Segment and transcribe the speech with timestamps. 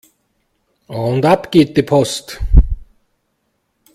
[0.87, 2.39] Und ab geht die Post!